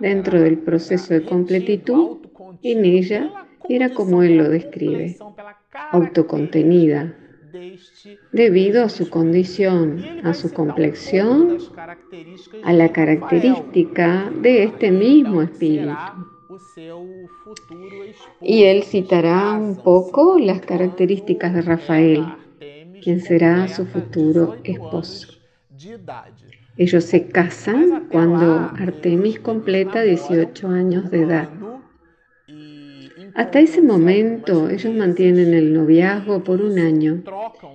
dentro 0.00 0.40
del 0.40 0.58
proceso 0.58 1.14
de 1.14 1.24
completitud, 1.24 2.18
en 2.62 2.84
ella 2.84 3.45
era 3.68 3.90
como 3.90 4.22
él 4.22 4.36
lo 4.36 4.48
describe, 4.48 5.16
autocontenida, 5.92 7.14
debido 8.32 8.84
a 8.84 8.88
su 8.88 9.08
condición, 9.08 10.04
a 10.24 10.34
su 10.34 10.52
complexión, 10.52 11.58
a 12.64 12.72
la 12.72 12.92
característica 12.92 14.30
de 14.42 14.64
este 14.64 14.90
mismo 14.90 15.42
espíritu. 15.42 15.94
Y 18.40 18.64
él 18.64 18.82
citará 18.82 19.52
un 19.54 19.76
poco 19.82 20.38
las 20.38 20.60
características 20.60 21.54
de 21.54 21.62
Rafael, 21.62 22.26
quien 23.02 23.20
será 23.20 23.68
su 23.68 23.86
futuro 23.86 24.56
esposo. 24.64 25.28
Ellos 26.76 27.04
se 27.04 27.28
casan 27.28 28.08
cuando 28.10 28.70
Artemis 28.78 29.40
completa 29.40 30.02
18 30.02 30.68
años 30.68 31.10
de 31.10 31.22
edad. 31.22 31.48
Hasta 33.36 33.60
ese 33.60 33.82
momento 33.82 34.70
ellos 34.70 34.94
mantienen 34.94 35.52
el 35.52 35.74
noviazgo 35.74 36.42
por 36.42 36.62
un 36.62 36.78
año, 36.78 37.22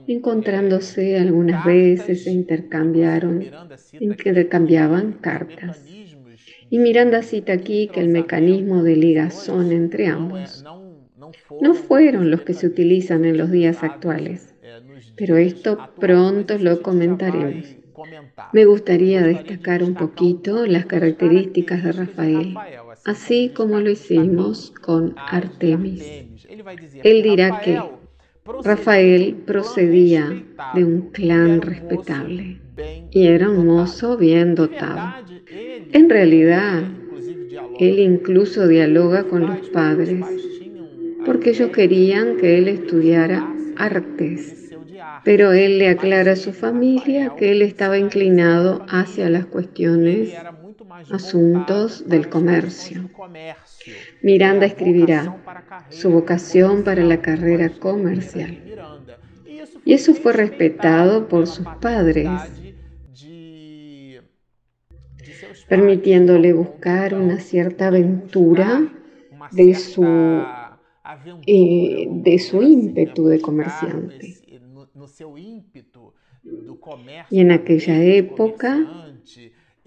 encontrándose 0.08 1.20
algunas 1.20 1.64
veces 1.64 2.26
e 2.26 2.32
intercambiaron, 2.32 3.46
intercambiaban 4.00 5.12
cartas. 5.14 5.86
Y 6.72 6.80
Miranda 6.80 7.22
cita 7.22 7.54
aquí 7.54 7.90
que 7.94 8.00
el 8.00 8.10
mecanismo 8.10 8.82
de 8.82 8.96
ligazón 8.96 9.72
entre 9.72 10.08
ambos 10.08 10.64
no 11.62 11.74
fueron 11.76 12.32
los 12.32 12.42
que 12.42 12.54
se 12.54 12.66
utilizan 12.66 13.24
en 13.26 13.38
los 13.38 13.52
días 13.52 13.84
actuales, 13.84 14.56
pero 15.16 15.38
esto 15.38 15.78
pronto 16.00 16.58
lo 16.58 16.82
comentaremos. 16.82 17.76
Me 18.52 18.66
gustaría 18.66 19.22
destacar 19.22 19.84
un 19.84 19.94
poquito 19.94 20.66
las 20.66 20.88
características 20.88 21.84
de 21.84 21.92
Rafael 21.92 22.56
así 23.06 23.52
como 23.56 23.80
lo 23.80 23.90
hicimos 23.90 24.72
con 24.82 25.16
Artemis. 25.18 26.04
Él 27.04 27.24
dirá 27.24 27.62
que 27.62 27.82
Rafael 28.64 29.36
procedía 29.46 30.44
de 30.74 30.84
un 30.84 31.12
clan 31.12 31.62
respetable 31.62 32.60
y 33.12 33.28
era 33.28 33.50
un 33.50 33.68
mozo 33.68 34.18
bien 34.18 34.56
dotado. 34.56 35.26
En 35.94 36.10
realidad, 36.10 36.84
él 37.80 38.00
incluso 38.00 38.68
dialoga 38.68 39.24
con 39.24 39.46
los 39.48 39.70
padres 39.70 40.26
porque 41.26 41.52
ellos 41.52 41.70
querían 41.72 42.38
que 42.38 42.58
él 42.58 42.68
estudiara 42.68 43.48
artes. 43.78 44.74
Pero 45.24 45.52
él 45.52 45.78
le 45.78 45.90
aclara 45.90 46.32
a 46.32 46.36
su 46.36 46.52
familia 46.52 47.34
que 47.38 47.52
él 47.52 47.62
estaba 47.62 47.98
inclinado 47.98 48.84
hacia 48.90 49.30
las 49.30 49.46
cuestiones, 49.46 50.34
asuntos 51.10 52.08
del 52.08 52.30
comercio. 52.30 53.10
Miranda 54.22 54.66
escribirá 54.66 55.42
su 55.90 56.12
vocación 56.12 56.84
para 56.84 57.04
la 57.04 57.22
carrera 57.22 57.70
comercial. 57.70 58.60
Y 59.86 59.94
eso 59.94 60.14
fue 60.14 60.34
respetado 60.34 61.28
por 61.28 61.48
sus 61.48 61.66
padres, 61.80 62.30
permitiéndole 65.68 66.54
buscar 66.54 67.14
una 67.14 67.40
cierta 67.40 67.88
aventura 67.88 68.92
de 69.52 69.76
su, 69.76 70.44
eh, 71.48 72.08
de 72.10 72.40
su 72.40 72.62
ímpetu 72.62 73.28
de 73.28 73.42
comerciante. 73.42 74.36
Y 77.30 77.40
en 77.40 77.52
aquella 77.52 78.04
época 78.04 79.12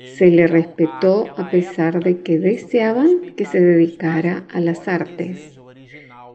se 0.05 0.31
le 0.31 0.47
respetó 0.47 1.27
a 1.37 1.51
pesar 1.51 2.03
de 2.03 2.23
que 2.23 2.38
deseaban 2.38 3.35
que 3.37 3.45
se 3.45 3.61
dedicara 3.61 4.45
a 4.53 4.61
las 4.61 4.87
artes. 4.88 5.59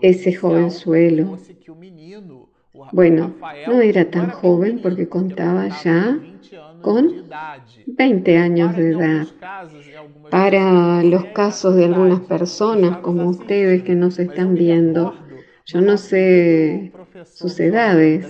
Ese 0.01 0.34
jovenzuelo, 0.34 1.38
bueno, 2.91 3.36
no 3.67 3.82
era 3.82 4.10
tan 4.10 4.29
joven 4.29 4.79
porque 4.82 5.08
contaba 5.08 5.67
ya 5.84 6.19
con 6.82 7.29
20 7.86 8.38
años 8.38 8.75
de 8.75 8.91
edad. 8.91 9.27
Para 10.29 11.03
los 11.03 11.25
casos 11.25 11.75
de 11.75 11.86
algunas 11.86 12.21
personas 12.21 12.97
como 12.97 13.29
ustedes 13.29 13.84
que 13.84 13.95
nos 13.95 14.19
están 14.19 14.55
viendo, 14.55 15.15
yo 15.65 15.82
no 15.82 15.97
sé 15.97 16.91
sus 17.25 17.60
edades, 17.60 18.27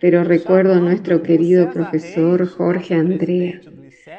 pero 0.00 0.24
recuerdo 0.24 0.74
a 0.74 0.80
nuestro 0.80 1.22
querido 1.22 1.70
profesor 1.70 2.46
Jorge 2.46 2.94
Andrea 2.94 3.60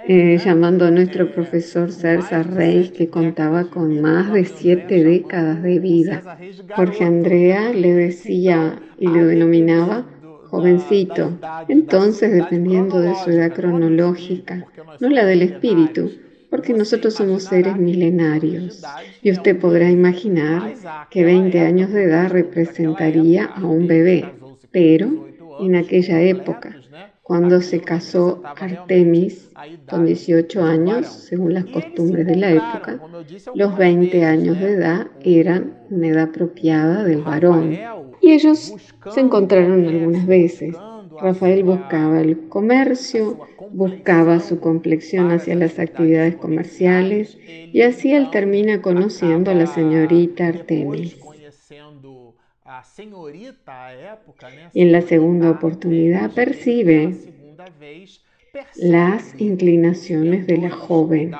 eh, 0.07 0.37
llamando 0.43 0.85
a 0.85 0.91
nuestro 0.91 1.31
profesor 1.31 1.91
Cersa 1.91 2.43
Reis, 2.43 2.91
que 2.91 3.09
contaba 3.09 3.69
con 3.69 4.01
más 4.01 4.33
de 4.33 4.45
siete 4.45 5.03
décadas 5.03 5.61
de 5.63 5.79
vida. 5.79 6.37
Jorge 6.75 7.03
Andrea 7.03 7.71
le 7.71 7.93
decía 7.93 8.81
y 8.99 9.07
lo 9.07 9.25
denominaba 9.25 10.05
jovencito, 10.53 11.39
entonces 11.67 12.31
dependiendo 12.31 12.99
de 12.99 13.15
su 13.15 13.31
edad 13.31 13.51
cronológica, 13.53 14.67
no 14.99 15.09
la 15.09 15.25
del 15.25 15.41
espíritu, 15.41 16.11
porque 16.51 16.73
nosotros 16.73 17.15
somos 17.15 17.45
seres 17.45 17.75
milenarios. 17.75 18.83
Y 19.23 19.31
usted 19.31 19.57
podrá 19.57 19.89
imaginar 19.89 20.75
que 21.09 21.25
20 21.25 21.59
años 21.59 21.91
de 21.91 22.03
edad 22.03 22.29
representaría 22.29 23.45
a 23.45 23.65
un 23.65 23.87
bebé, 23.87 24.31
pero 24.69 25.27
en 25.59 25.75
aquella 25.75 26.21
época, 26.21 26.75
cuando 27.23 27.61
se 27.61 27.79
casó 27.79 28.41
Artemis 28.43 29.49
con 29.89 30.05
18 30.05 30.61
años, 30.61 31.07
según 31.07 31.53
las 31.53 31.65
costumbres 31.65 32.27
de 32.27 32.35
la 32.35 32.51
época, 32.51 32.99
los 33.55 33.77
20 33.77 34.25
años 34.25 34.59
de 34.59 34.73
edad 34.73 35.07
eran 35.21 35.73
una 35.89 36.07
edad 36.09 36.23
apropiada 36.23 37.05
del 37.05 37.21
varón. 37.21 37.77
Y 38.21 38.33
ellos 38.33 38.75
se 39.09 39.19
encontraron 39.21 39.87
algunas 39.87 40.27
veces. 40.27 40.75
Rafael 41.21 41.63
buscaba 41.63 42.19
el 42.19 42.49
comercio, 42.49 43.39
buscaba 43.71 44.41
su 44.41 44.59
complexión 44.59 45.31
hacia 45.31 45.55
las 45.55 45.79
actividades 45.79 46.35
comerciales 46.35 47.37
y 47.71 47.83
así 47.83 48.13
él 48.13 48.31
termina 48.31 48.81
conociendo 48.81 49.49
a 49.49 49.53
la 49.53 49.67
señorita 49.67 50.47
Artemis. 50.47 51.15
Y 54.73 54.81
en 54.81 54.91
la 54.91 55.01
segunda 55.01 55.51
oportunidad 55.51 56.31
percibe 56.33 57.15
las 58.75 59.39
inclinaciones 59.39 60.47
de 60.47 60.57
la 60.57 60.69
joven. 60.69 61.31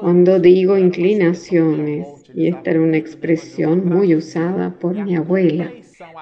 Cuando 0.00 0.40
digo 0.40 0.76
inclinaciones, 0.76 2.06
y 2.34 2.48
esta 2.48 2.70
era 2.72 2.80
una 2.80 2.96
expresión 2.96 3.86
muy 3.86 4.14
usada 4.14 4.78
por 4.78 4.94
mi 4.96 5.16
abuela, 5.16 5.72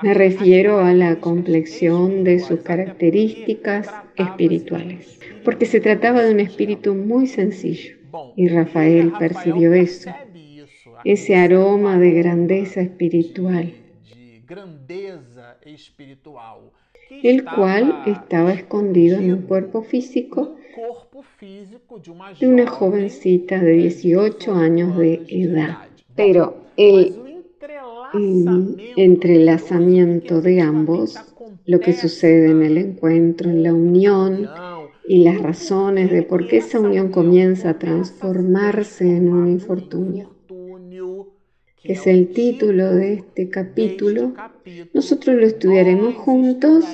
me 0.02 0.14
refiero 0.14 0.80
a 0.80 0.92
la 0.92 1.18
complexión 1.20 2.24
de 2.24 2.40
sus 2.40 2.60
características 2.60 3.88
espirituales, 4.16 5.18
porque 5.44 5.66
se 5.66 5.80
trataba 5.80 6.22
de 6.22 6.32
un 6.32 6.40
espíritu 6.40 6.94
muy 6.94 7.26
sencillo, 7.26 7.96
y 8.36 8.48
Rafael 8.48 9.12
percibió 9.18 9.72
eso 9.72 10.10
ese 11.04 11.34
aroma 11.34 11.98
de 11.98 12.12
grandeza 12.12 12.80
espiritual, 12.80 13.74
el 17.22 17.44
cual 17.44 18.02
estaba 18.06 18.52
escondido 18.52 19.18
en 19.18 19.34
un 19.34 19.42
cuerpo 19.42 19.82
físico 19.82 20.56
de 22.40 22.46
una 22.46 22.66
jovencita 22.66 23.60
de 23.60 23.72
18 23.72 24.54
años 24.54 24.96
de 24.96 25.24
edad. 25.28 25.88
Pero 26.14 26.56
el 26.76 27.14
entrelazamiento 28.96 30.40
de 30.40 30.60
ambos, 30.60 31.16
lo 31.66 31.80
que 31.80 31.92
sucede 31.92 32.50
en 32.50 32.62
el 32.62 32.78
encuentro, 32.78 33.50
en 33.50 33.62
la 33.62 33.74
unión 33.74 34.48
y 35.08 35.24
las 35.24 35.40
razones 35.40 36.10
de 36.10 36.22
por 36.22 36.46
qué 36.46 36.58
esa 36.58 36.78
unión 36.78 37.10
comienza 37.10 37.70
a 37.70 37.78
transformarse 37.78 39.04
en 39.04 39.32
un 39.32 39.48
infortunio 39.48 40.32
es 41.84 42.06
el 42.06 42.28
título 42.28 42.94
de 42.94 43.14
este 43.14 43.48
capítulo, 43.48 44.34
nosotros 44.94 45.36
lo 45.36 45.46
estudiaremos 45.46 46.14
juntos 46.14 46.84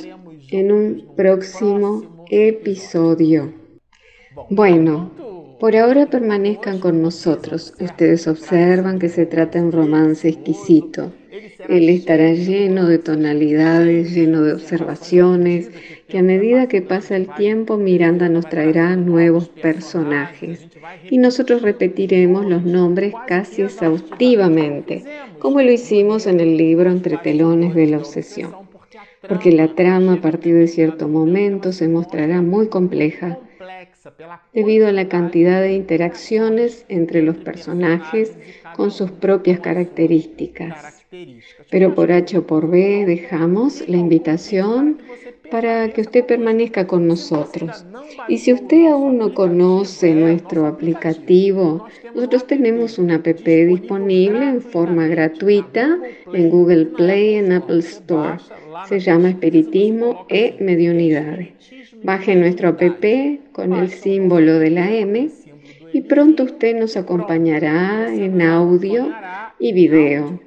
en 0.51 0.72
un 0.72 1.09
próximo 1.16 2.24
episodio. 2.31 3.53
Bueno, 4.51 5.11
por 5.61 5.77
ahora 5.77 6.07
permanezcan 6.07 6.79
con 6.79 7.03
nosotros. 7.03 7.74
Ustedes 7.81 8.29
observan 8.29 8.98
que 8.98 9.09
se 9.09 9.27
trata 9.27 9.59
de 9.59 9.66
un 9.66 9.72
romance 9.72 10.29
exquisito. 10.29 11.12
Él 11.68 11.90
estará 11.90 12.33
lleno 12.33 12.87
de 12.87 12.98
tonalidades, 12.98 14.14
lleno 14.14 14.42
de 14.42 14.54
observaciones, 14.54 15.70
que 16.09 16.16
a 16.16 16.22
medida 16.22 16.66
que 16.66 16.81
pasa 16.81 17.14
el 17.14 17.28
tiempo 17.35 17.76
Miranda 17.76 18.31
nos 18.31 18.48
traerá 18.48 18.96
nuevos 18.96 19.50
personajes. 19.50 20.66
Y 21.11 21.18
nosotros 21.18 21.61
repetiremos 21.61 22.46
los 22.46 22.64
nombres 22.64 23.12
casi 23.26 23.62
exhaustivamente, 23.62 25.04
como 25.38 25.61
lo 25.61 25.70
hicimos 25.70 26.26
en 26.26 26.40
el 26.40 26.57
libro 26.57 26.90
Entre 26.90 27.18
telones 27.18 27.74
de 27.74 27.87
la 27.87 27.98
obsesión, 27.98 28.54
porque 29.28 29.52
la 29.52 29.74
trama 29.74 30.14
a 30.14 30.20
partir 30.22 30.54
de 30.54 30.68
cierto 30.68 31.07
momento 31.07 31.72
se 31.72 31.88
mostrará 31.88 32.40
muy 32.40 32.68
compleja 32.68 33.38
debido 34.53 34.89
a 34.89 34.93
la 34.93 35.09
cantidad 35.09 35.61
de 35.61 35.73
interacciones 35.73 36.85
entre 36.89 37.23
los 37.23 37.37
personajes 37.37 38.37
con 38.77 38.91
sus 38.91 39.11
propias 39.11 39.61
características. 39.61 41.05
Pero 41.71 41.95
por 41.95 42.13
H 42.13 42.39
o 42.39 42.47
por 42.47 42.69
B 42.69 43.05
dejamos 43.07 43.89
la 43.89 43.97
invitación 43.97 44.99
para 45.51 45.91
que 45.93 46.03
usted 46.03 46.27
permanezca 46.27 46.87
con 46.87 47.07
nosotros. 47.07 47.85
Y 48.29 48.39
si 48.39 48.53
usted 48.53 48.87
aún 48.89 49.19
no 49.19 49.35
conoce 49.35 50.15
nuestro 50.15 50.67
aplicativo, 50.67 51.87
nosotros 52.15 52.47
tenemos 52.47 52.99
una 52.99 53.17
app 53.17 53.27
disponible 53.27 54.45
en 54.45 54.61
forma 54.61 55.07
gratuita 55.07 55.99
en 56.33 56.51
Google 56.51 56.87
Play 56.87 57.31
y 57.31 57.35
en 57.37 57.53
Apple 57.53 57.79
Store. 57.79 58.39
Se 58.89 59.01
llama 59.01 59.31
Espiritismo 59.31 60.27
e 60.29 60.57
Mediunidades. 60.61 61.49
Baje 62.03 62.37
nuestro 62.37 62.69
app 62.71 62.83
con 63.53 63.73
el 63.73 63.91
símbolo 63.91 64.59
de 64.59 64.71
la 64.71 64.91
M 64.93 65.29
y 65.93 66.01
pronto 66.03 66.45
usted 66.45 66.79
nos 66.79 66.97
acompañará 66.97 68.13
en 68.13 68.41
audio 68.43 69.13
y 69.59 69.73
video. 69.73 70.41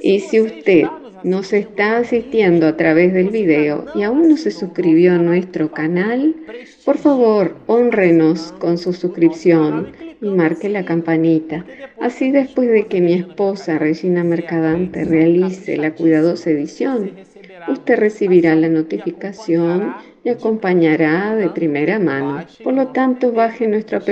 Y 0.00 0.20
si 0.20 0.40
usted 0.40 0.84
nos 1.24 1.52
está 1.52 1.96
asistiendo 1.96 2.66
a 2.66 2.76
través 2.76 3.12
del 3.12 3.30
video 3.30 3.86
y 3.94 4.02
aún 4.02 4.28
no 4.28 4.36
se 4.36 4.50
suscribió 4.50 5.14
a 5.14 5.18
nuestro 5.18 5.72
canal, 5.72 6.36
por 6.84 6.98
favor, 6.98 7.56
honrenos 7.66 8.52
con 8.52 8.78
su 8.78 8.92
suscripción 8.92 9.92
y 10.20 10.28
marque 10.28 10.68
la 10.68 10.84
campanita. 10.84 11.64
Así 12.00 12.30
después 12.30 12.68
de 12.68 12.86
que 12.86 13.00
mi 13.00 13.14
esposa 13.14 13.78
Regina 13.78 14.22
Mercadante 14.22 15.04
realice 15.04 15.76
la 15.76 15.94
cuidadosa 15.94 16.50
edición, 16.50 17.12
usted 17.68 17.96
recibirá 17.96 18.54
la 18.54 18.68
notificación 18.68 19.94
y 20.26 20.28
acompañará 20.28 21.36
de 21.36 21.48
primera 21.50 22.00
mano. 22.00 22.44
Por 22.64 22.74
lo 22.74 22.88
tanto, 22.88 23.30
baje 23.30 23.68
nuestro 23.68 23.98
app, 23.98 24.08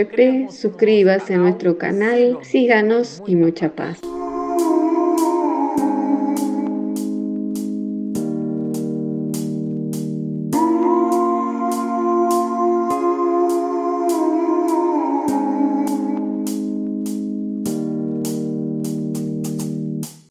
suscríbase 0.48 1.34
a 1.34 1.38
nuestro 1.38 1.76
canal, 1.76 2.38
síganos 2.42 3.20
y 3.26 3.34
mucha 3.34 3.70
paz. 3.70 4.00